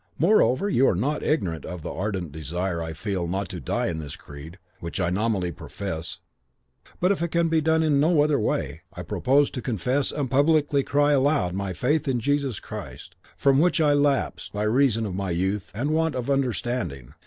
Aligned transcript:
Moreover, 0.17 0.67
you 0.67 0.87
are 0.89 0.95
not 0.95 1.21
ignorant 1.21 1.63
of 1.63 1.83
the 1.83 1.93
ardent 1.93 2.31
desire 2.31 2.81
I 2.81 2.93
feel 2.93 3.27
not 3.27 3.49
to 3.49 3.59
die 3.59 3.85
in 3.85 3.99
this 3.99 4.15
creed, 4.15 4.57
which 4.79 4.99
I 4.99 5.11
nominally 5.11 5.51
profess; 5.51 6.17
but 6.99 7.11
if 7.11 7.21
it 7.21 7.27
can 7.27 7.49
be 7.49 7.61
done 7.61 7.83
in 7.83 7.99
no 7.99 8.23
other 8.23 8.39
way, 8.39 8.81
I 8.91 9.03
propose 9.03 9.51
to 9.51 9.61
confess 9.61 10.11
and 10.11 10.27
publicly 10.31 10.81
cry 10.81 11.11
aloud 11.11 11.53
my 11.53 11.73
faith 11.73 12.07
in 12.07 12.19
Jesus 12.19 12.59
Christ, 12.59 13.13
from 13.37 13.59
which 13.59 13.79
I 13.79 13.93
lapsed 13.93 14.53
by 14.53 14.63
reason 14.63 15.05
of 15.05 15.13
my 15.13 15.29
youth 15.29 15.69
and 15.75 15.91
want 15.91 16.15
of 16.15 16.31
understanding. 16.31 17.13